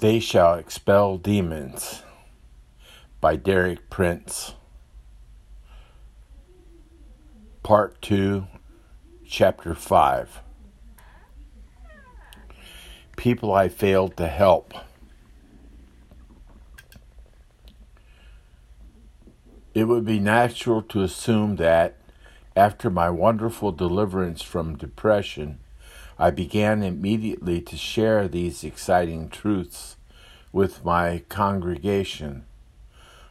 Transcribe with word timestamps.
They 0.00 0.18
Shall 0.18 0.54
Expel 0.54 1.18
Demons 1.18 2.04
by 3.20 3.36
Derek 3.36 3.90
Prince. 3.90 4.54
Part 7.62 8.00
2, 8.00 8.46
Chapter 9.26 9.74
5. 9.74 10.40
People 13.18 13.52
I 13.52 13.68
Failed 13.68 14.16
to 14.16 14.26
Help. 14.26 14.72
It 19.74 19.84
would 19.84 20.06
be 20.06 20.18
natural 20.18 20.80
to 20.80 21.02
assume 21.02 21.56
that, 21.56 21.98
after 22.56 22.88
my 22.88 23.10
wonderful 23.10 23.70
deliverance 23.70 24.40
from 24.40 24.78
depression, 24.78 25.58
I 26.20 26.30
began 26.30 26.82
immediately 26.82 27.62
to 27.62 27.78
share 27.78 28.28
these 28.28 28.62
exciting 28.62 29.30
truths 29.30 29.96
with 30.52 30.84
my 30.84 31.22
congregation. 31.30 32.44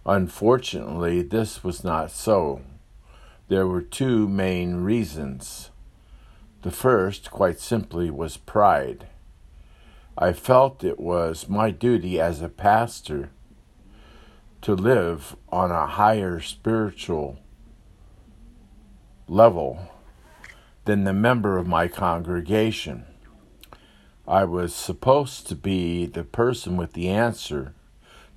Unfortunately, 0.07 1.21
this 1.21 1.63
was 1.63 1.83
not 1.83 2.09
so. 2.09 2.61
There 3.47 3.67
were 3.67 3.83
two 3.83 4.27
main 4.27 4.77
reasons. 4.77 5.70
The 6.63 6.71
first, 6.71 7.30
quite 7.30 7.59
simply, 7.59 8.09
was 8.09 8.38
pride. 8.38 9.05
I 10.17 10.33
felt 10.33 10.83
it 10.83 10.99
was 10.99 11.47
my 11.47 11.69
duty 11.69 12.19
as 12.19 12.41
a 12.41 12.49
pastor 12.49 13.30
to 14.63 14.73
live 14.73 15.35
on 15.49 15.69
a 15.69 15.85
higher 15.85 16.39
spiritual 16.39 17.38
level 19.27 19.91
than 20.89 21.03
the 21.03 21.13
member 21.13 21.59
of 21.59 21.67
my 21.67 21.88
congregation. 21.88 23.05
I 24.27 24.43
was 24.43 24.73
supposed 24.73 25.45
to 25.45 25.55
be 25.55 26.07
the 26.07 26.23
person 26.23 26.77
with 26.77 26.93
the 26.93 27.09
answer 27.09 27.75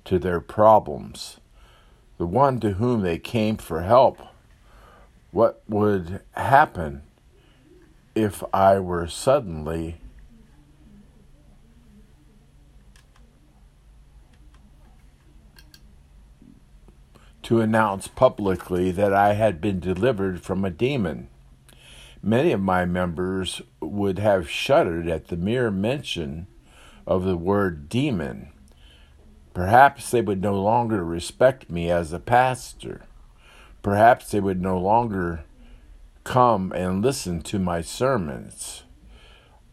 to 0.05 0.19
their 0.19 0.39
problems, 0.39 1.39
the 2.19 2.27
one 2.27 2.59
to 2.59 2.73
whom 2.73 3.01
they 3.01 3.17
came 3.17 3.57
for 3.57 3.81
help. 3.81 4.19
What 5.31 5.63
would 5.67 6.21
happen 6.33 7.01
if 8.13 8.43
I 8.53 8.77
were 8.77 9.07
suddenly 9.07 9.97
to 17.41 17.61
announce 17.61 18.07
publicly 18.07 18.91
that 18.91 19.11
I 19.11 19.33
had 19.33 19.59
been 19.59 19.79
delivered 19.79 20.43
from 20.43 20.63
a 20.63 20.69
demon? 20.69 21.29
Many 22.25 22.53
of 22.53 22.61
my 22.61 22.85
members 22.85 23.61
would 23.81 24.17
have 24.17 24.49
shuddered 24.49 25.09
at 25.09 25.27
the 25.27 25.35
mere 25.35 25.69
mention 25.69 26.47
of 27.05 27.25
the 27.25 27.35
word 27.35 27.89
demon. 27.89 28.53
Perhaps 29.53 30.09
they 30.09 30.21
would 30.21 30.41
no 30.41 30.55
longer 30.55 31.03
respect 31.03 31.69
me 31.69 31.91
as 31.91 32.13
a 32.13 32.19
pastor. 32.19 33.01
Perhaps 33.81 34.31
they 34.31 34.39
would 34.39 34.61
no 34.61 34.79
longer 34.79 35.43
come 36.23 36.71
and 36.71 37.01
listen 37.01 37.41
to 37.41 37.59
my 37.59 37.81
sermons. 37.81 38.83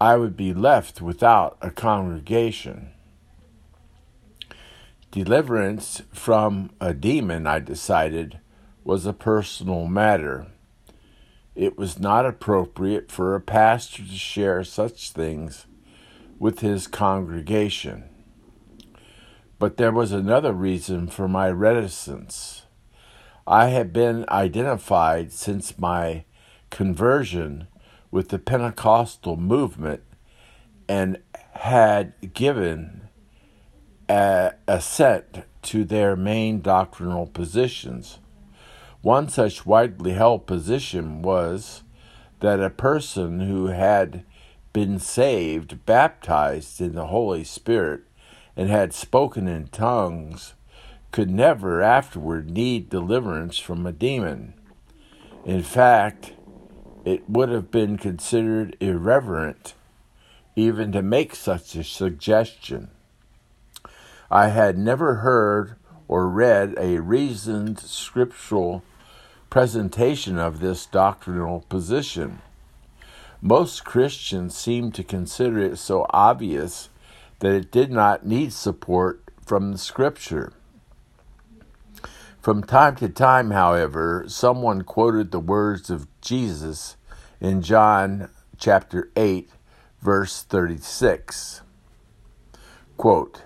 I 0.00 0.16
would 0.16 0.36
be 0.36 0.52
left 0.52 1.00
without 1.00 1.56
a 1.62 1.70
congregation. 1.70 2.90
Deliverance 5.12 6.02
from 6.12 6.70
a 6.80 6.94
demon, 6.94 7.46
I 7.46 7.60
decided, 7.60 8.40
was 8.82 9.06
a 9.06 9.12
personal 9.12 9.86
matter 9.86 10.48
it 11.60 11.76
was 11.76 11.98
not 11.98 12.24
appropriate 12.24 13.12
for 13.12 13.34
a 13.34 13.40
pastor 13.40 14.02
to 14.02 14.16
share 14.16 14.64
such 14.64 15.10
things 15.10 15.66
with 16.38 16.60
his 16.60 16.86
congregation. 16.86 18.04
But 19.58 19.76
there 19.76 19.92
was 19.92 20.10
another 20.10 20.54
reason 20.54 21.06
for 21.06 21.28
my 21.28 21.50
reticence. 21.50 22.62
I 23.46 23.66
had 23.66 23.92
been 23.92 24.24
identified 24.30 25.32
since 25.32 25.78
my 25.78 26.24
conversion 26.70 27.66
with 28.10 28.30
the 28.30 28.38
Pentecostal 28.38 29.36
movement 29.36 30.02
and 30.88 31.18
had 31.52 32.32
given 32.32 33.02
assent 34.08 35.42
to 35.60 35.84
their 35.84 36.16
main 36.16 36.62
doctrinal 36.62 37.26
positions. 37.26 38.18
One 39.02 39.30
such 39.30 39.64
widely 39.64 40.12
held 40.12 40.46
position 40.46 41.22
was 41.22 41.82
that 42.40 42.60
a 42.60 42.68
person 42.68 43.40
who 43.40 43.68
had 43.68 44.24
been 44.74 44.98
saved, 44.98 45.86
baptized 45.86 46.82
in 46.82 46.94
the 46.94 47.06
Holy 47.06 47.44
Spirit, 47.44 48.02
and 48.56 48.68
had 48.68 48.92
spoken 48.92 49.48
in 49.48 49.68
tongues 49.68 50.52
could 51.12 51.30
never 51.30 51.80
afterward 51.80 52.50
need 52.50 52.90
deliverance 52.90 53.58
from 53.58 53.86
a 53.86 53.92
demon. 53.92 54.52
In 55.46 55.62
fact, 55.62 56.34
it 57.06 57.28
would 57.28 57.48
have 57.48 57.70
been 57.70 57.96
considered 57.96 58.76
irreverent 58.80 59.74
even 60.54 60.92
to 60.92 61.00
make 61.00 61.34
such 61.34 61.74
a 61.74 61.82
suggestion. 61.82 62.90
I 64.30 64.48
had 64.48 64.76
never 64.76 65.16
heard 65.16 65.76
or 66.06 66.28
read 66.28 66.74
a 66.76 67.00
reasoned 67.00 67.78
scriptural 67.78 68.82
presentation 69.50 70.38
of 70.38 70.60
this 70.60 70.86
doctrinal 70.86 71.64
position. 71.68 72.40
Most 73.42 73.84
Christians 73.84 74.56
seem 74.56 74.92
to 74.92 75.02
consider 75.02 75.58
it 75.58 75.76
so 75.76 76.06
obvious 76.10 76.88
that 77.40 77.52
it 77.52 77.72
did 77.72 77.90
not 77.90 78.24
need 78.24 78.52
support 78.52 79.24
from 79.44 79.72
the 79.72 79.78
Scripture. 79.78 80.52
From 82.40 82.62
time 82.62 82.94
to 82.96 83.08
time, 83.08 83.50
however, 83.50 84.24
someone 84.28 84.82
quoted 84.82 85.32
the 85.32 85.40
words 85.40 85.90
of 85.90 86.06
Jesus 86.20 86.96
in 87.40 87.60
John 87.60 88.30
chapter 88.56 89.10
8, 89.16 89.50
verse 90.00 90.44
36. 90.44 91.62
Quote, 92.96 93.42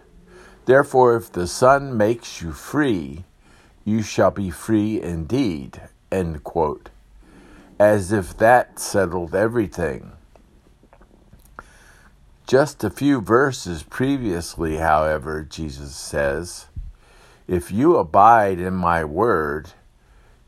Therefore, 0.66 1.16
if 1.16 1.32
the 1.32 1.46
Son 1.46 1.96
makes 1.96 2.42
you 2.42 2.52
free, 2.52 3.24
you 3.84 4.02
shall 4.02 4.30
be 4.30 4.50
free 4.50 5.00
indeed. 5.00 5.80
End 6.14 6.44
quote. 6.44 6.90
As 7.76 8.12
if 8.12 8.36
that 8.36 8.78
settled 8.78 9.34
everything. 9.34 10.12
Just 12.46 12.84
a 12.84 12.90
few 12.90 13.20
verses 13.20 13.82
previously, 13.82 14.76
however, 14.76 15.42
Jesus 15.42 15.96
says, 15.96 16.66
If 17.48 17.72
you 17.72 17.96
abide 17.96 18.60
in 18.60 18.74
my 18.74 19.04
word, 19.04 19.72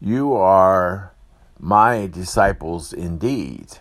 you 0.00 0.34
are 0.34 1.12
my 1.59 2.06
disciples 2.06 2.93
indeed, 2.93 3.78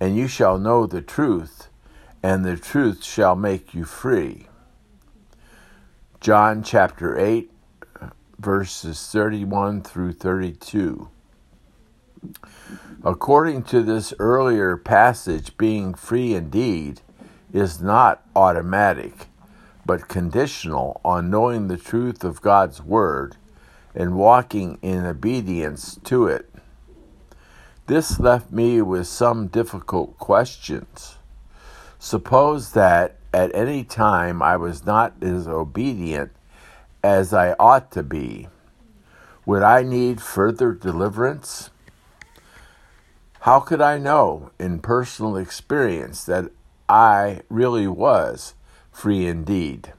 and 0.00 0.16
you 0.16 0.26
shall 0.26 0.58
know 0.58 0.86
the 0.86 1.02
truth, 1.02 1.68
and 2.20 2.44
the 2.44 2.56
truth 2.56 3.04
shall 3.04 3.36
make 3.36 3.74
you 3.74 3.84
free. 3.84 4.48
John 6.20 6.64
chapter 6.64 7.16
8, 7.16 7.48
verses 8.38 9.06
31 9.10 9.82
through 9.82 10.12
32. 10.12 11.08
According 13.04 13.62
to 13.64 13.82
this 13.82 14.12
earlier 14.18 14.76
passage, 14.76 15.56
being 15.56 15.94
free 15.94 16.34
indeed 16.34 17.00
is 17.52 17.80
not 17.80 18.22
automatic, 18.34 19.26
but 19.84 20.08
conditional 20.08 21.00
on 21.04 21.30
knowing 21.30 21.68
the 21.68 21.76
truth 21.76 22.24
of 22.24 22.42
God's 22.42 22.82
Word 22.82 23.36
and 23.94 24.16
walking 24.16 24.78
in 24.82 25.06
obedience 25.06 25.98
to 26.04 26.26
it. 26.26 26.50
This 27.86 28.18
left 28.18 28.50
me 28.50 28.82
with 28.82 29.06
some 29.06 29.46
difficult 29.46 30.18
questions. 30.18 31.16
Suppose 31.98 32.72
that 32.72 33.16
at 33.32 33.54
any 33.54 33.84
time 33.84 34.42
I 34.42 34.56
was 34.56 34.84
not 34.84 35.14
as 35.22 35.46
obedient 35.46 36.32
as 37.06 37.32
I 37.32 37.52
ought 37.52 37.92
to 37.92 38.02
be, 38.02 38.48
would 39.44 39.62
I 39.62 39.84
need 39.84 40.20
further 40.20 40.72
deliverance? 40.72 41.70
How 43.42 43.60
could 43.60 43.80
I 43.80 43.96
know 43.96 44.50
in 44.58 44.80
personal 44.80 45.36
experience 45.36 46.24
that 46.24 46.50
I 46.88 47.42
really 47.48 47.86
was 47.86 48.54
free 48.90 49.28
indeed? 49.28 49.92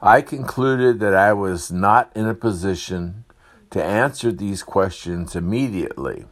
I 0.00 0.22
concluded 0.22 1.00
that 1.00 1.14
I 1.14 1.34
was 1.34 1.70
not 1.70 2.10
in 2.14 2.26
a 2.26 2.34
position 2.34 3.24
to 3.68 3.84
answer 3.84 4.32
these 4.32 4.62
questions 4.62 5.36
immediately. 5.36 6.24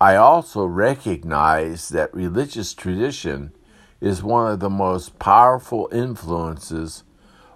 I 0.00 0.14
also 0.14 0.64
recognize 0.66 1.88
that 1.88 2.14
religious 2.14 2.74
tradition 2.74 3.50
is 4.00 4.22
one 4.22 4.52
of 4.52 4.60
the 4.60 4.70
most 4.70 5.18
powerful 5.18 5.88
influences 5.90 7.02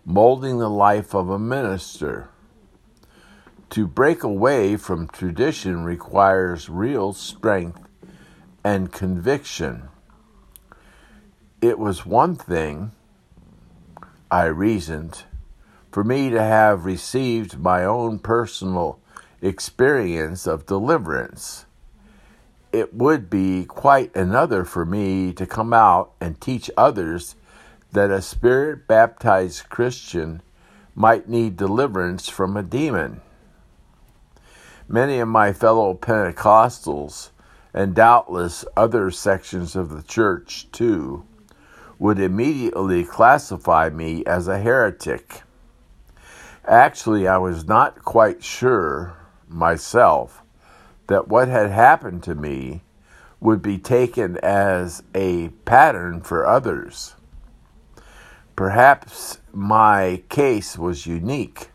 molding 0.04 0.58
the 0.58 0.70
life 0.70 1.14
of 1.14 1.28
a 1.30 1.38
minister. 1.38 2.28
To 3.70 3.86
break 3.86 4.22
away 4.22 4.76
from 4.76 5.08
tradition 5.08 5.84
requires 5.84 6.68
real 6.68 7.12
strength 7.12 7.80
and 8.64 8.92
conviction. 8.92 9.88
it 11.62 11.78
was 11.78 12.04
one 12.04 12.34
thing, 12.34 12.90
I 14.30 14.46
reasoned, 14.46 15.24
for 15.92 16.02
me 16.04 16.30
to 16.30 16.42
have 16.42 16.84
received 16.84 17.58
my 17.58 17.84
own 17.84 18.18
personal 18.18 18.98
experience 19.40 20.46
of 20.46 20.66
deliverance. 20.66 21.66
It 22.72 22.94
would 22.94 23.30
be 23.30 23.64
quite 23.64 24.14
another 24.16 24.64
for 24.64 24.84
me 24.84 25.32
to 25.34 25.46
come 25.46 25.72
out 25.72 26.12
and 26.20 26.40
teach 26.40 26.70
others 26.76 27.36
that 27.92 28.10
a 28.10 28.22
spirit 28.22 28.86
baptized 28.86 29.68
Christian 29.68 30.42
might 30.94 31.28
need 31.28 31.56
deliverance 31.56 32.28
from 32.28 32.56
a 32.56 32.62
demon. 32.62 33.20
Many 34.88 35.18
of 35.20 35.28
my 35.28 35.52
fellow 35.52 35.94
Pentecostals, 35.94 37.30
and 37.74 37.94
doubtless 37.94 38.64
other 38.76 39.10
sections 39.10 39.74
of 39.74 39.88
the 39.90 40.02
church 40.02 40.70
too, 40.72 41.24
would 41.98 42.18
immediately 42.18 43.04
classify 43.04 43.88
me 43.88 44.24
as 44.26 44.48
a 44.48 44.58
heretic. 44.58 45.42
Actually, 46.66 47.26
I 47.26 47.38
was 47.38 47.66
not 47.66 48.04
quite 48.04 48.42
sure 48.42 49.16
myself 49.48 50.42
that 51.06 51.28
what 51.28 51.48
had 51.48 51.70
happened 51.70 52.22
to 52.24 52.34
me 52.34 52.82
would 53.40 53.62
be 53.62 53.78
taken 53.78 54.36
as 54.38 55.02
a 55.14 55.48
pattern 55.64 56.20
for 56.20 56.46
others. 56.46 57.14
Perhaps 58.56 59.38
my 59.52 60.22
case 60.28 60.76
was 60.78 61.06
unique. 61.06 61.70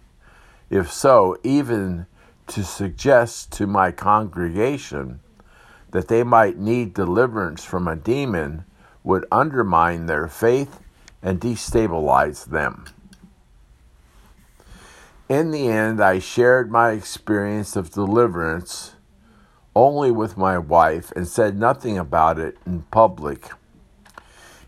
If 0.69 0.91
so, 0.91 1.37
even 1.43 2.05
to 2.47 2.63
suggest 2.63 3.51
to 3.53 3.67
my 3.67 3.91
congregation 3.91 5.19
that 5.91 6.07
they 6.07 6.23
might 6.23 6.57
need 6.57 6.93
deliverance 6.93 7.63
from 7.63 7.87
a 7.87 7.95
demon 7.95 8.65
would 9.03 9.25
undermine 9.31 10.05
their 10.05 10.27
faith 10.27 10.79
and 11.21 11.39
destabilize 11.39 12.45
them. 12.45 12.85
In 15.29 15.51
the 15.51 15.67
end, 15.67 16.01
I 16.01 16.19
shared 16.19 16.71
my 16.71 16.91
experience 16.91 17.75
of 17.75 17.91
deliverance 17.91 18.93
only 19.75 20.09
with 20.09 20.37
my 20.37 20.57
wife 20.57 21.11
and 21.15 21.27
said 21.27 21.57
nothing 21.57 21.97
about 21.97 22.39
it 22.39 22.57
in 22.65 22.83
public. 22.83 23.49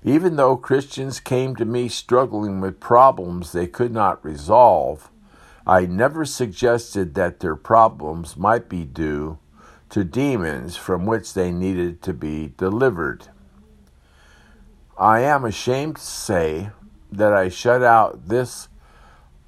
Even 0.04 0.38
though 0.38 0.56
Christians 0.56 1.20
came 1.20 1.56
to 1.58 1.66
me 1.66 1.90
struggling 1.90 2.62
with 2.62 2.80
problems 2.80 3.52
they 3.52 3.68
could 3.68 3.92
not 3.92 4.24
resolve, 4.24 5.12
I 5.68 5.86
never 5.86 6.24
suggested 6.24 7.16
that 7.16 7.42
their 7.42 7.56
problems 7.56 8.38
might 8.38 8.70
be 8.70 8.86
due 8.86 9.40
to 9.90 10.04
demons 10.04 10.78
from 10.78 11.06
which 11.06 11.34
they 11.34 11.52
needed 11.52 12.02
to 12.04 12.14
be 12.14 12.54
delivered. 12.58 13.28
I 14.98 15.20
am 15.22 15.44
ashamed 15.44 15.98
to 15.98 16.02
say 16.02 16.70
that 17.12 17.34
I 17.34 17.50
shut 17.50 17.84
out 17.84 18.28
this 18.28 18.68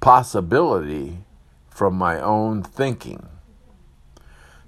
possibility 0.00 1.24
from 1.70 1.94
my 1.94 2.20
own 2.20 2.62
thinking. 2.62 3.26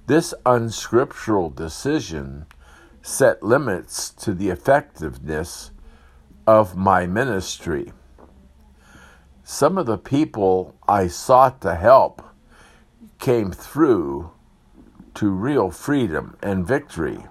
This 0.06 0.32
unscriptural 0.46 1.50
decision 1.50 2.46
set 3.02 3.42
limits 3.42 4.10
to 4.10 4.32
the 4.32 4.50
effectiveness 4.50 5.70
of 6.46 6.76
my 6.76 7.06
ministry. 7.06 7.92
Some 9.42 9.78
of 9.78 9.86
the 9.86 9.98
people 9.98 10.74
I 10.88 11.06
sought 11.06 11.60
to 11.62 11.74
help 11.74 12.22
came 13.18 13.52
through 13.52 14.30
to 15.14 15.28
real 15.30 15.70
freedom 15.70 16.36
and 16.42 16.66
victory, 16.66 17.24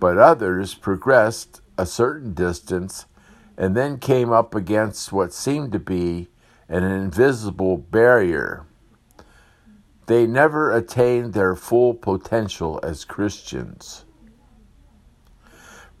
but 0.00 0.18
others 0.18 0.74
progressed 0.74 1.60
a 1.76 1.86
certain 1.86 2.32
distance 2.32 3.06
and 3.56 3.76
then 3.76 3.98
came 3.98 4.32
up 4.32 4.54
against 4.54 5.12
what 5.12 5.32
seemed 5.32 5.72
to 5.72 5.78
be 5.78 6.28
an 6.68 6.84
invisible 6.84 7.76
barrier. 7.76 8.64
They 10.06 10.26
never 10.26 10.74
attained 10.74 11.34
their 11.34 11.54
full 11.54 11.92
potential 11.94 12.80
as 12.82 13.04
Christians. 13.04 14.04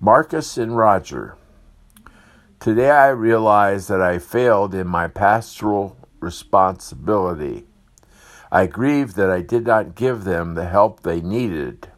Marcus 0.00 0.56
and 0.56 0.76
Roger. 0.76 1.36
Today 2.60 2.90
I 2.90 3.10
realize 3.10 3.86
that 3.86 4.02
I 4.02 4.18
failed 4.18 4.74
in 4.74 4.88
my 4.88 5.06
pastoral 5.06 5.96
responsibility. 6.18 7.66
I 8.50 8.66
grieve 8.66 9.14
that 9.14 9.30
I 9.30 9.42
did 9.42 9.64
not 9.64 9.94
give 9.94 10.24
them 10.24 10.54
the 10.54 10.66
help 10.66 11.02
they 11.02 11.20
needed. 11.20 11.88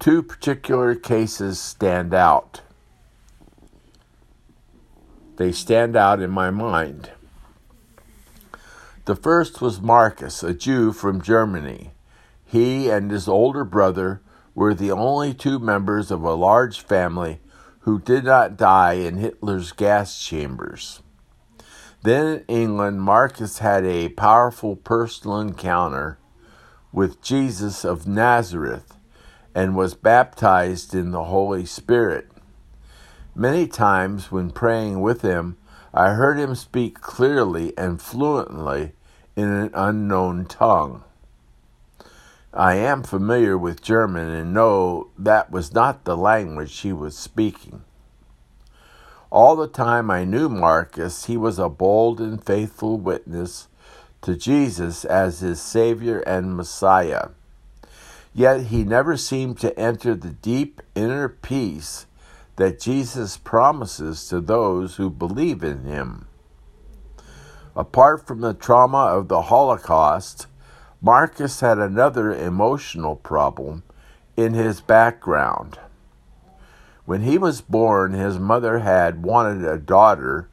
Two 0.00 0.24
particular 0.24 0.96
cases 0.96 1.60
stand 1.60 2.12
out. 2.12 2.62
They 5.36 5.52
stand 5.52 5.94
out 5.94 6.20
in 6.20 6.30
my 6.30 6.50
mind. 6.50 7.12
The 9.04 9.14
first 9.14 9.60
was 9.60 9.80
Marcus, 9.80 10.42
a 10.42 10.52
Jew 10.52 10.92
from 10.92 11.22
Germany. 11.22 11.92
He 12.44 12.90
and 12.90 13.08
his 13.08 13.28
older 13.28 13.64
brother 13.64 14.20
were 14.56 14.74
the 14.74 14.90
only 14.90 15.32
two 15.32 15.60
members 15.60 16.10
of 16.10 16.24
a 16.24 16.34
large 16.34 16.80
family 16.80 17.38
who 17.84 18.00
did 18.00 18.24
not 18.24 18.56
die 18.56 18.94
in 18.94 19.18
Hitler's 19.18 19.72
gas 19.72 20.18
chambers. 20.18 21.02
Then 22.02 22.26
in 22.26 22.44
England, 22.48 23.02
Marcus 23.02 23.58
had 23.58 23.84
a 23.84 24.08
powerful 24.08 24.74
personal 24.74 25.38
encounter 25.38 26.18
with 26.92 27.20
Jesus 27.20 27.84
of 27.84 28.06
Nazareth 28.06 28.96
and 29.54 29.76
was 29.76 29.94
baptized 29.94 30.94
in 30.94 31.10
the 31.10 31.24
Holy 31.24 31.66
Spirit. 31.66 32.30
Many 33.34 33.66
times 33.66 34.32
when 34.32 34.50
praying 34.50 35.02
with 35.02 35.20
him, 35.20 35.58
I 35.92 36.10
heard 36.10 36.38
him 36.38 36.54
speak 36.54 37.02
clearly 37.02 37.76
and 37.76 38.00
fluently 38.00 38.92
in 39.36 39.48
an 39.48 39.70
unknown 39.74 40.46
tongue. 40.46 41.04
I 42.56 42.76
am 42.76 43.02
familiar 43.02 43.58
with 43.58 43.82
German 43.82 44.30
and 44.30 44.54
know 44.54 45.08
that 45.18 45.50
was 45.50 45.74
not 45.74 46.04
the 46.04 46.16
language 46.16 46.78
he 46.78 46.92
was 46.92 47.18
speaking. 47.18 47.82
All 49.28 49.56
the 49.56 49.66
time 49.66 50.08
I 50.08 50.22
knew 50.22 50.48
Marcus, 50.48 51.24
he 51.24 51.36
was 51.36 51.58
a 51.58 51.68
bold 51.68 52.20
and 52.20 52.42
faithful 52.42 52.96
witness 52.96 53.66
to 54.22 54.36
Jesus 54.36 55.04
as 55.04 55.40
his 55.40 55.60
Savior 55.60 56.20
and 56.20 56.56
Messiah. 56.56 57.30
Yet 58.32 58.66
he 58.66 58.84
never 58.84 59.16
seemed 59.16 59.58
to 59.58 59.76
enter 59.76 60.14
the 60.14 60.30
deep 60.30 60.80
inner 60.94 61.28
peace 61.28 62.06
that 62.54 62.78
Jesus 62.78 63.36
promises 63.36 64.28
to 64.28 64.40
those 64.40 64.94
who 64.94 65.10
believe 65.10 65.64
in 65.64 65.82
him. 65.82 66.28
Apart 67.74 68.28
from 68.28 68.42
the 68.42 68.54
trauma 68.54 69.06
of 69.06 69.26
the 69.26 69.42
Holocaust, 69.42 70.46
Marcus 71.04 71.60
had 71.60 71.78
another 71.78 72.32
emotional 72.32 73.14
problem 73.14 73.82
in 74.38 74.54
his 74.54 74.80
background. 74.80 75.78
When 77.04 77.20
he 77.20 77.36
was 77.36 77.60
born, 77.60 78.14
his 78.14 78.38
mother 78.38 78.78
had 78.78 79.22
wanted 79.22 79.68
a 79.68 79.76
daughter 79.76 80.48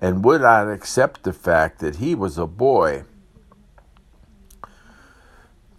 and 0.00 0.24
would 0.24 0.42
not 0.42 0.70
accept 0.70 1.24
the 1.24 1.32
fact 1.32 1.80
that 1.80 1.96
he 1.96 2.14
was 2.14 2.38
a 2.38 2.46
boy. 2.46 3.02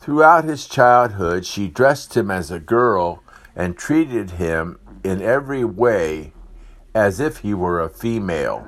Throughout 0.01 0.43
his 0.43 0.67
childhood, 0.67 1.45
she 1.45 1.69
dressed 1.69 2.17
him 2.17 2.29
as 2.29 2.51
a 2.51 2.59
girl 2.59 3.23
and 3.55 3.77
treated 3.77 4.31
him 4.31 4.79
in 5.01 5.21
every 5.21 5.63
way 5.63 6.33
as 6.93 7.21
if 7.21 7.37
he 7.37 7.53
were 7.53 7.79
a 7.79 7.87
female. 7.87 8.67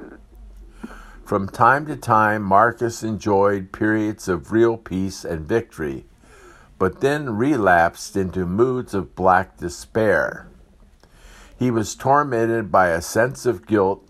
From 1.32 1.48
time 1.48 1.86
to 1.86 1.96
time, 1.96 2.44
Marcus 2.44 3.04
enjoyed 3.04 3.72
periods 3.72 4.28
of 4.28 4.52
real 4.52 4.76
peace 4.76 5.24
and 5.24 5.48
victory, 5.48 6.04
but 6.78 7.00
then 7.00 7.38
relapsed 7.38 8.18
into 8.18 8.46
moods 8.46 8.94
of 8.94 9.16
black 9.16 9.56
despair. 9.56 10.50
He 11.58 11.72
was 11.72 11.96
tormented 11.96 12.70
by 12.70 12.90
a 12.90 13.02
sense 13.02 13.46
of 13.46 13.66
guilt 13.66 14.06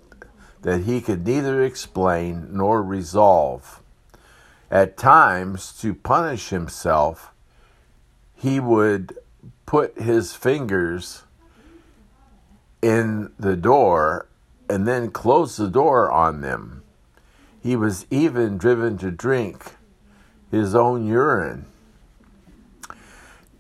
that 0.64 0.86
he 0.86 1.00
could 1.00 1.28
neither 1.28 1.64
explain 1.64 2.48
nor 2.58 2.82
resolve. 2.82 3.84
At 4.72 4.98
times, 4.98 5.74
to 5.74 5.94
punish 5.94 6.50
himself, 6.50 7.32
he 8.34 8.60
would 8.60 9.16
put 9.68 9.96
his 9.96 10.34
fingers 10.34 11.22
in 12.82 13.32
the 13.38 13.56
door 13.56 14.26
and 14.68 14.88
then 14.88 15.12
close 15.12 15.58
the 15.58 15.70
door 15.70 16.10
on 16.10 16.42
them. 16.42 16.82
He 17.62 17.76
was 17.76 18.08
even 18.12 18.58
driven 18.58 18.98
to 19.00 19.12
drink 19.12 19.76
his 20.52 20.76
own 20.76 21.06
urine. 21.08 21.66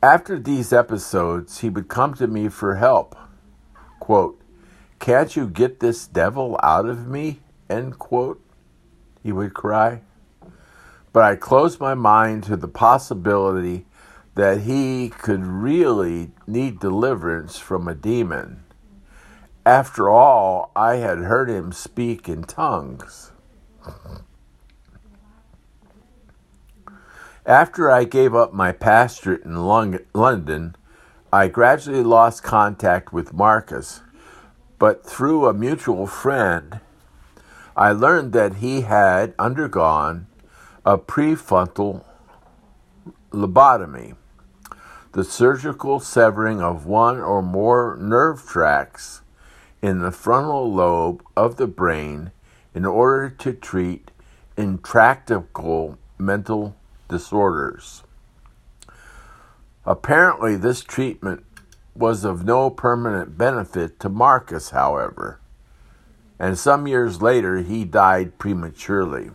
After 0.03 0.39
these 0.39 0.73
episodes, 0.73 1.59
he 1.59 1.69
would 1.69 1.89
come 1.89 2.15
to 2.15 2.27
me 2.27 2.49
for 2.49 2.75
help. 2.75 3.15
Quote, 3.99 4.41
Can't 4.99 5.35
you 5.35 5.47
get 5.47 5.79
this 5.79 6.07
devil 6.07 6.59
out 6.63 6.87
of 6.87 7.07
me? 7.07 7.41
End 7.69 7.99
quote. 7.99 8.41
He 9.23 9.31
would 9.31 9.53
cry. 9.53 10.01
But 11.13 11.23
I 11.23 11.35
closed 11.35 11.79
my 11.79 11.93
mind 11.95 12.43
to 12.45 12.57
the 12.57 12.67
possibility 12.67 13.85
that 14.35 14.61
he 14.61 15.09
could 15.09 15.45
really 15.45 16.31
need 16.47 16.79
deliverance 16.79 17.57
from 17.59 17.87
a 17.87 17.95
demon 17.95 18.63
After 19.65 20.09
all, 20.09 20.71
I 20.75 20.95
had 20.95 21.19
heard 21.19 21.49
him 21.49 21.71
speak 21.71 22.27
in 22.27 22.43
tongues. 22.43 23.31
After 27.45 27.89
I 27.89 28.03
gave 28.03 28.35
up 28.35 28.53
my 28.53 28.71
pastorate 28.71 29.43
in 29.43 29.55
London, 29.55 30.75
I 31.33 31.47
gradually 31.47 32.03
lost 32.03 32.43
contact 32.43 33.11
with 33.11 33.33
Marcus, 33.33 34.01
but 34.77 35.05
through 35.05 35.47
a 35.47 35.53
mutual 35.53 36.05
friend, 36.07 36.79
I 37.75 37.91
learned 37.93 38.33
that 38.33 38.55
he 38.55 38.81
had 38.81 39.33
undergone 39.39 40.27
a 40.85 40.97
prefrontal 40.97 42.03
lobotomy, 43.31 44.15
the 45.13 45.23
surgical 45.23 45.99
severing 45.99 46.61
of 46.61 46.85
one 46.85 47.19
or 47.19 47.41
more 47.41 47.97
nerve 47.99 48.45
tracts 48.47 49.21
in 49.81 49.99
the 49.99 50.11
frontal 50.11 50.71
lobe 50.71 51.23
of 51.35 51.55
the 51.55 51.67
brain 51.67 52.31
in 52.73 52.85
order 52.85 53.29
to 53.29 53.53
treat 53.53 54.11
intractable 54.57 55.97
mental 56.17 56.75
disorders. 57.09 58.03
Apparently, 59.85 60.55
this 60.55 60.81
treatment 60.81 61.43
was 61.95 62.23
of 62.23 62.45
no 62.45 62.69
permanent 62.69 63.37
benefit 63.37 63.99
to 63.99 64.09
Marcus, 64.09 64.69
however, 64.69 65.39
and 66.39 66.57
some 66.57 66.87
years 66.87 67.21
later 67.21 67.59
he 67.59 67.83
died 67.83 68.37
prematurely. 68.37 69.31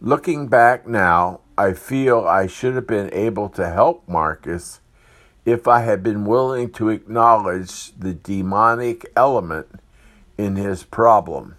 Looking 0.00 0.46
back 0.46 0.86
now, 0.86 1.40
I 1.56 1.72
feel 1.72 2.20
I 2.20 2.46
should 2.46 2.74
have 2.76 2.86
been 2.86 3.12
able 3.12 3.48
to 3.50 3.68
help 3.68 4.08
Marcus 4.08 4.80
if 5.44 5.66
I 5.66 5.80
had 5.80 6.02
been 6.02 6.24
willing 6.24 6.70
to 6.72 6.90
acknowledge 6.90 7.92
the 7.98 8.14
demonic 8.14 9.10
element 9.16 9.80
in 10.38 10.56
his 10.56 10.84
problem. 10.84 11.56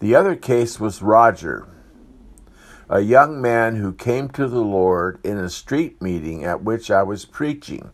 The 0.00 0.16
other 0.16 0.34
case 0.34 0.80
was 0.80 1.02
Roger, 1.02 1.68
a 2.88 3.00
young 3.00 3.40
man 3.40 3.76
who 3.76 3.92
came 3.92 4.28
to 4.30 4.48
the 4.48 4.64
Lord 4.64 5.20
in 5.22 5.38
a 5.38 5.48
street 5.48 6.02
meeting 6.02 6.44
at 6.44 6.64
which 6.64 6.90
I 6.90 7.04
was 7.04 7.24
preaching. 7.24 7.92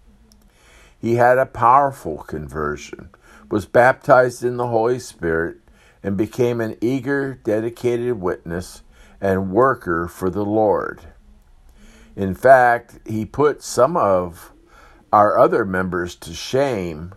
He 0.99 1.17
had 1.17 1.37
a 1.37 1.45
powerful 1.45 2.19
conversion, 2.19 3.11
was 3.51 3.67
baptized 3.67 4.43
in 4.43 4.57
the 4.57 4.69
Holy 4.69 4.99
Spirit, 4.99 5.59
and 6.03 6.17
became 6.17 6.61
an 6.61 6.77
eager, 6.81 7.35
dedicated 7.35 8.21
witness 8.21 8.83
and 9.21 9.53
worker 9.53 10.09
for 10.09 10.31
the 10.31 10.45
Lord. 10.45 11.01
In 12.17 12.35
fact, 12.35 13.01
he 13.07 13.25
put 13.25 13.63
some 13.63 13.97
of 13.97 14.53
our 15.13 15.39
other 15.39 15.65
members 15.65 16.15
to 16.17 16.35
shame 16.35 17.15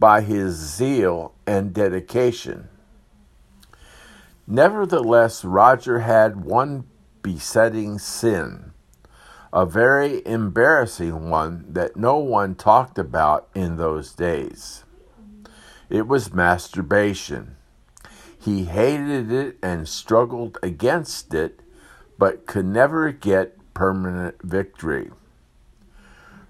by 0.00 0.22
his 0.22 0.56
zeal 0.56 1.34
and 1.46 1.74
dedication. 1.74 2.68
Nevertheless, 4.46 5.44
Roger 5.44 6.00
had 6.00 6.44
one 6.44 6.84
besetting 7.22 7.98
sin, 7.98 8.72
a 9.52 9.66
very 9.66 10.26
embarrassing 10.26 11.28
one 11.28 11.66
that 11.68 11.96
no 11.96 12.16
one 12.16 12.54
talked 12.54 12.98
about 12.98 13.48
in 13.54 13.76
those 13.76 14.12
days. 14.12 14.84
It 15.90 16.08
was 16.08 16.32
masturbation. 16.32 17.56
He 18.38 18.64
hated 18.64 19.30
it 19.30 19.58
and 19.62 19.86
struggled 19.86 20.56
against 20.62 21.34
it, 21.34 21.60
but 22.18 22.46
could 22.46 22.64
never 22.64 23.12
get 23.12 23.58
permanent 23.74 24.40
victory. 24.42 25.10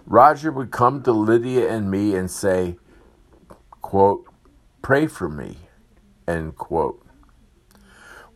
Roger 0.07 0.53
would 0.53 0.71
come 0.71 1.03
to 1.03 1.13
Lydia 1.13 1.71
and 1.71 1.91
me 1.91 2.15
and 2.15 2.31
say, 2.31 2.77
quote, 3.91 4.25
pray 4.83 5.05
for 5.09 5.29
me, 5.29 5.57
end 6.29 6.55
quote. 6.55 7.05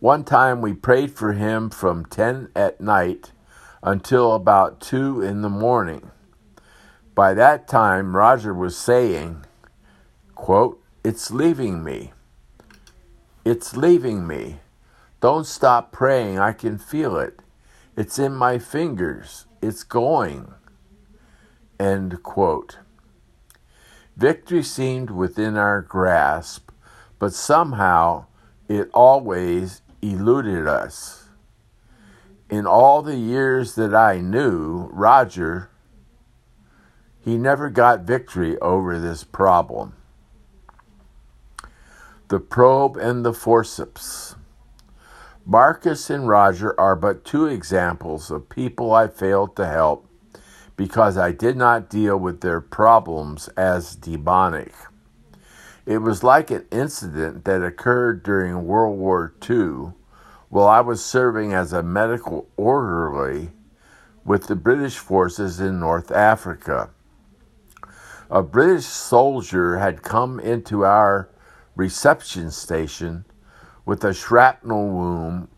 One 0.00 0.25
time 0.25 0.61
we 0.61 0.73
prayed 0.73 1.12
for 1.12 1.34
him 1.34 1.70
from 1.70 2.06
10 2.06 2.49
at 2.56 2.80
night 2.80 3.30
until 3.80 4.34
about 4.34 4.80
2 4.80 5.23
in 5.23 5.42
the 5.42 5.49
morning. 5.49 6.11
By 7.14 7.34
that 7.34 7.68
time, 7.68 8.16
Roger 8.16 8.52
was 8.52 8.76
saying, 8.76 9.44
quote, 10.34 10.82
It's 11.04 11.30
leaving 11.30 11.84
me. 11.84 12.12
It's 13.44 13.76
leaving 13.76 14.26
me. 14.26 14.58
Don't 15.20 15.46
stop 15.46 15.92
praying. 15.92 16.37
I 16.37 16.50
can 16.52 16.78
feel 16.78 17.16
it. 17.16 17.38
It's 17.96 18.18
in 18.18 18.34
my 18.34 18.58
fingers. 18.58 19.46
It's 19.62 19.84
going. 19.84 20.52
End 21.78 22.25
quote. 22.25 22.78
Victory 24.16 24.62
seemed 24.62 25.11
within 25.11 25.56
our 25.56 25.80
grasp, 25.80 26.71
but 27.18 27.33
somehow 27.33 28.26
it 28.68 28.88
always 28.94 29.83
eluded 30.00 30.68
us. 30.68 31.28
In 32.49 32.66
all 32.66 33.02
the 33.02 33.16
years 33.16 33.75
that 33.75 33.94
I 33.94 34.21
knew 34.21 34.88
Roger, 34.92 35.71
he 37.18 37.37
never 37.37 37.71
got 37.71 38.02
victory 38.02 38.59
over 38.59 38.99
this 38.99 39.25
problem 39.25 39.94
the 42.28 42.40
probe 42.40 42.97
and 42.97 43.25
the 43.25 43.35
forceps. 43.35 44.35
Marcus 45.44 46.09
and 46.09 46.26
Roger 46.26 46.78
are 46.80 46.97
but 46.97 47.25
two 47.25 47.47
examples 47.47 48.30
of 48.30 48.49
people 48.49 48.94
I 48.94 49.09
failed 49.09 49.54
to 49.56 49.66
help 49.66 50.09
because 50.76 51.16
I 51.16 51.32
did 51.32 51.56
not 51.56 51.88
deal 51.88 52.16
with 52.16 52.40
their 52.40 52.60
problems 52.60 53.48
as 53.56 53.94
demonic. 53.94 54.74
It 55.86 55.98
was 55.98 56.24
like 56.24 56.50
an 56.50 56.66
incident 56.70 57.44
that 57.44 57.62
occurred 57.62 58.22
during 58.22 58.66
World 58.66 58.98
War 58.98 59.34
II 59.48 59.92
while 60.48 60.66
I 60.66 60.80
was 60.80 61.04
serving 61.04 61.52
as 61.52 61.72
a 61.72 61.82
medical 61.82 62.48
orderly 62.56 63.50
with 64.24 64.46
the 64.46 64.56
British 64.56 64.96
forces 64.96 65.60
in 65.60 65.78
North 65.78 66.10
Africa. 66.10 66.90
A 68.30 68.42
British 68.42 68.86
soldier 68.86 69.78
had 69.78 70.02
come 70.02 70.40
into 70.40 70.84
our 70.84 71.28
reception 71.76 72.50
station 72.50 73.26
with 73.84 74.02
a 74.04 74.14
shrapnel 74.14 74.88
wound, 74.88 75.48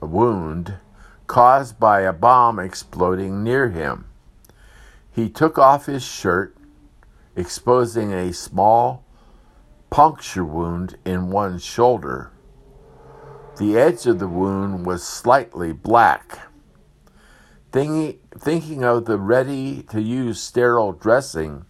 a 0.00 0.06
wound 0.06 0.74
caused 1.26 1.78
by 1.78 2.00
a 2.00 2.12
bomb 2.12 2.58
exploding 2.58 3.42
near 3.42 3.68
him. 3.68 4.06
He 5.10 5.28
took 5.28 5.58
off 5.58 5.86
his 5.86 6.04
shirt, 6.04 6.56
exposing 7.34 8.12
a 8.12 8.32
small 8.32 9.04
puncture 9.90 10.44
wound 10.44 10.96
in 11.04 11.30
one 11.30 11.58
shoulder. 11.58 12.30
The 13.58 13.78
edge 13.78 14.06
of 14.06 14.18
the 14.18 14.28
wound 14.28 14.84
was 14.84 15.02
slightly 15.02 15.72
black. 15.72 16.40
Thinking, 17.72 18.84
of 18.84 19.06
the 19.06 19.18
ready 19.18 19.82
to 19.84 20.00
use 20.00 20.40
sterile 20.40 20.92
dressing 20.92 21.64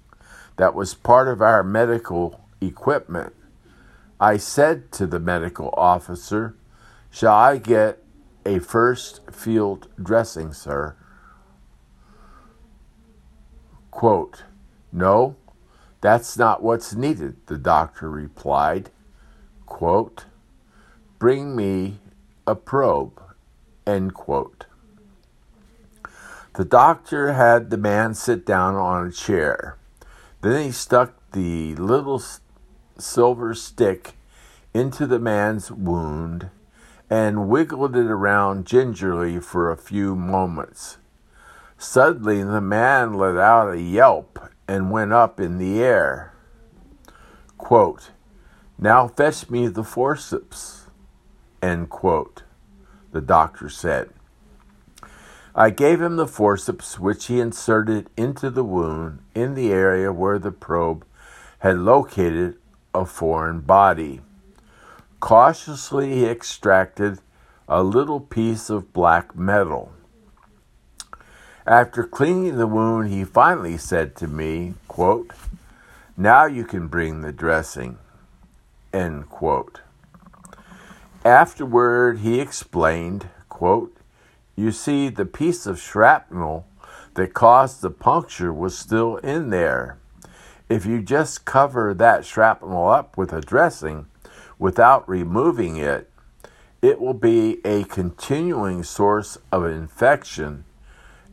that 0.56 0.74
was 0.74 0.94
part 0.94 1.28
of 1.28 1.40
our 1.40 1.62
medical 1.62 2.48
equipment. 2.60 3.34
I 4.18 4.36
said 4.36 4.90
to 4.92 5.06
the 5.06 5.20
medical 5.20 5.72
officer, 5.76 6.56
Shall 7.10 7.34
I 7.34 7.58
get 7.58 8.02
a 8.46 8.60
first 8.60 9.20
field 9.30 9.88
dressing, 10.00 10.52
sir? 10.52 10.96
Quote, 13.90 14.44
No, 14.92 15.36
that's 16.00 16.38
not 16.38 16.62
what's 16.62 16.94
needed, 16.94 17.36
the 17.46 17.58
doctor 17.58 18.08
replied. 18.08 18.90
Quote, 19.66 20.26
Bring 21.18 21.56
me 21.56 21.98
a 22.46 22.54
probe. 22.54 23.20
End 23.86 24.14
quote. 24.14 24.66
The 26.54 26.64
doctor 26.64 27.32
had 27.32 27.70
the 27.70 27.76
man 27.76 28.14
sit 28.14 28.46
down 28.46 28.74
on 28.74 29.06
a 29.06 29.12
chair. 29.12 29.76
Then 30.40 30.64
he 30.64 30.72
stuck 30.72 31.14
the 31.32 31.74
little 31.76 32.22
silver 32.98 33.54
stick 33.54 34.14
into 34.72 35.06
the 35.06 35.18
man's 35.18 35.70
wound 35.70 36.50
and 37.08 37.48
wiggled 37.48 37.96
it 37.96 38.06
around 38.06 38.66
gingerly 38.66 39.38
for 39.40 39.70
a 39.70 39.76
few 39.76 40.16
moments. 40.16 40.98
Suddenly, 41.78 42.42
the 42.42 42.60
man 42.60 43.14
let 43.14 43.36
out 43.36 43.72
a 43.72 43.80
yelp 43.80 44.38
and 44.66 44.90
went 44.90 45.12
up 45.12 45.38
in 45.38 45.58
the 45.58 45.82
air. 45.82 46.32
Quote, 47.58 48.10
now 48.78 49.08
fetch 49.08 49.48
me 49.48 49.68
the 49.68 49.84
forceps, 49.84 50.86
end 51.62 51.88
quote, 51.88 52.42
the 53.12 53.20
doctor 53.20 53.68
said. 53.68 54.10
I 55.54 55.70
gave 55.70 56.02
him 56.02 56.16
the 56.16 56.26
forceps, 56.26 56.98
which 56.98 57.26
he 57.26 57.40
inserted 57.40 58.10
into 58.16 58.50
the 58.50 58.64
wound 58.64 59.20
in 59.34 59.54
the 59.54 59.72
area 59.72 60.12
where 60.12 60.38
the 60.38 60.52
probe 60.52 61.06
had 61.60 61.78
located 61.78 62.58
a 62.94 63.06
foreign 63.06 63.60
body. 63.60 64.20
Cautiously, 65.20 66.14
he 66.14 66.26
extracted 66.26 67.20
a 67.68 67.82
little 67.82 68.20
piece 68.20 68.70
of 68.70 68.92
black 68.92 69.34
metal. 69.34 69.92
After 71.66 72.04
cleaning 72.04 72.58
the 72.58 72.66
wound, 72.66 73.10
he 73.10 73.24
finally 73.24 73.76
said 73.76 74.14
to 74.16 74.28
me, 74.28 74.74
quote, 74.86 75.32
Now 76.16 76.46
you 76.46 76.64
can 76.64 76.86
bring 76.86 77.22
the 77.22 77.32
dressing. 77.32 77.98
End 78.92 79.28
quote. 79.28 79.80
Afterward, 81.24 82.18
he 82.18 82.38
explained, 82.38 83.28
quote, 83.48 83.96
You 84.54 84.70
see, 84.70 85.08
the 85.08 85.26
piece 85.26 85.66
of 85.66 85.80
shrapnel 85.80 86.66
that 87.14 87.34
caused 87.34 87.82
the 87.82 87.90
puncture 87.90 88.52
was 88.52 88.78
still 88.78 89.16
in 89.16 89.50
there. 89.50 89.98
If 90.68 90.86
you 90.86 91.02
just 91.02 91.44
cover 91.44 91.94
that 91.94 92.24
shrapnel 92.24 92.88
up 92.88 93.16
with 93.16 93.32
a 93.32 93.40
dressing 93.40 94.06
without 94.58 95.08
removing 95.08 95.76
it, 95.76 96.10
it 96.82 97.00
will 97.00 97.14
be 97.14 97.58
a 97.64 97.84
continuing 97.84 98.82
source 98.82 99.38
of 99.50 99.64
infection 99.64 100.64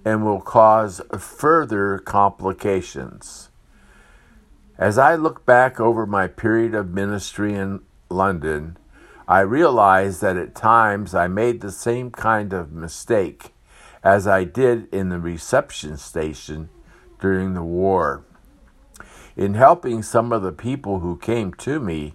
and 0.06 0.26
will 0.26 0.42
cause 0.42 1.02
further 1.18 2.00
complications. 2.00 3.50
As 4.78 4.98
I 4.98 5.16
look 5.16 5.46
back 5.46 5.80
over 5.80 6.06
my 6.06 6.28
period 6.28 6.74
of 6.74 6.90
ministry 6.90 7.54
in 7.54 7.82
London, 8.10 8.78
I 9.28 9.42
realize 9.42 10.20
that 10.20 10.36
at 10.36 10.56
times 10.56 11.16
I 11.16 11.28
made 11.28 11.62
the 11.62 11.72
same 11.72 12.12
kind 12.12 12.52
of 12.52 12.74
mistake 12.74 13.54
as 14.04 14.28
I 14.28 14.44
did 14.44 14.94
in 14.94 15.10
the 15.10 15.20
reception 15.20 15.98
station 15.98 16.70
during 17.20 17.54
the 17.54 17.64
war. 17.64 18.26
In 19.38 19.54
helping 19.54 20.04
some 20.04 20.34
of 20.34 20.42
the 20.42 20.52
people 20.52 21.00
who 21.00 21.18
came 21.18 21.54
to 21.54 21.80
me, 21.80 22.14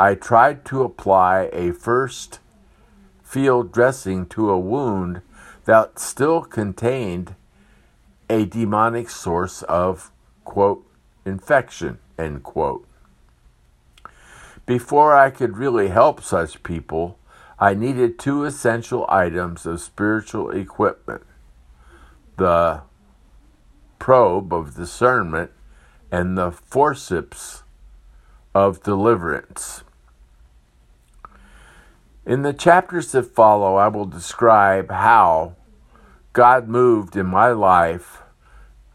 I 0.00 0.14
tried 0.14 0.64
to 0.64 0.82
apply 0.82 1.50
a 1.52 1.72
first 1.72 2.40
field 3.22 3.70
dressing 3.70 4.24
to 4.28 4.48
a 4.48 4.58
wound 4.58 5.20
that 5.66 5.98
still 5.98 6.40
contained 6.40 7.34
a 8.30 8.46
demonic 8.46 9.10
source 9.10 9.62
of, 9.64 10.10
quote, 10.46 10.86
infection, 11.26 11.98
end 12.18 12.44
quote. 12.44 12.88
Before 14.64 15.14
I 15.14 15.28
could 15.28 15.58
really 15.58 15.88
help 15.88 16.22
such 16.22 16.62
people, 16.62 17.18
I 17.58 17.74
needed 17.74 18.18
two 18.18 18.46
essential 18.46 19.04
items 19.10 19.66
of 19.66 19.82
spiritual 19.82 20.50
equipment 20.50 21.24
the 22.38 22.80
probe 23.98 24.50
of 24.54 24.76
discernment 24.76 25.50
and 26.10 26.38
the 26.38 26.50
forceps 26.52 27.64
of 28.54 28.82
deliverance. 28.82 29.84
In 32.30 32.42
the 32.42 32.52
chapters 32.52 33.10
that 33.10 33.24
follow, 33.24 33.74
I 33.74 33.88
will 33.88 34.04
describe 34.04 34.88
how 34.88 35.56
God 36.32 36.68
moved 36.68 37.16
in 37.16 37.26
my 37.26 37.48
life 37.48 38.22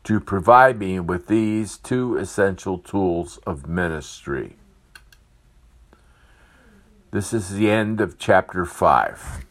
to 0.06 0.22
provide 0.22 0.80
me 0.80 1.02
with 1.02 1.28
these 1.28 1.76
two 1.76 2.16
essential 2.16 2.78
tools 2.78 3.38
of 3.46 3.68
ministry. 3.68 4.56
This 7.12 7.34
is 7.34 7.50
the 7.50 7.70
end 7.70 8.00
of 8.00 8.18
chapter 8.18 8.64
5. 8.64 9.46